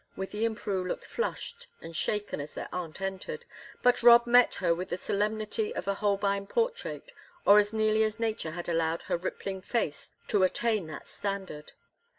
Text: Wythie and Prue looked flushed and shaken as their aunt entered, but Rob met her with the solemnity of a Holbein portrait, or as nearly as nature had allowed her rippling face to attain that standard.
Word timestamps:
Wythie 0.17 0.47
and 0.47 0.57
Prue 0.57 0.83
looked 0.83 1.05
flushed 1.05 1.67
and 1.79 1.95
shaken 1.95 2.41
as 2.41 2.55
their 2.55 2.67
aunt 2.73 3.01
entered, 3.01 3.45
but 3.83 4.01
Rob 4.01 4.25
met 4.25 4.55
her 4.55 4.73
with 4.73 4.89
the 4.89 4.97
solemnity 4.97 5.75
of 5.75 5.87
a 5.87 5.93
Holbein 5.93 6.47
portrait, 6.47 7.11
or 7.45 7.59
as 7.59 7.71
nearly 7.71 8.01
as 8.01 8.19
nature 8.19 8.49
had 8.49 8.67
allowed 8.67 9.03
her 9.03 9.15
rippling 9.17 9.61
face 9.61 10.13
to 10.27 10.41
attain 10.41 10.87
that 10.87 11.07
standard. 11.07 11.73